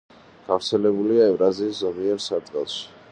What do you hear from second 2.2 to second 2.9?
სარტყელში.